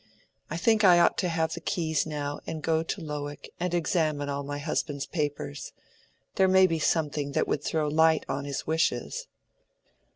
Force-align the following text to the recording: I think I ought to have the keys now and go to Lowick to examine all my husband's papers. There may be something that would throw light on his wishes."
I 0.49 0.57
think 0.57 0.83
I 0.83 0.97
ought 0.97 1.15
to 1.19 1.29
have 1.29 1.53
the 1.53 1.59
keys 1.61 2.07
now 2.07 2.39
and 2.47 2.63
go 2.63 2.81
to 2.81 3.01
Lowick 3.01 3.51
to 3.59 3.77
examine 3.77 4.29
all 4.29 4.41
my 4.41 4.57
husband's 4.57 5.05
papers. 5.05 5.73
There 6.37 6.47
may 6.47 6.65
be 6.65 6.79
something 6.79 7.33
that 7.33 7.47
would 7.47 7.63
throw 7.63 7.87
light 7.87 8.25
on 8.27 8.45
his 8.45 8.65
wishes." 8.65 9.27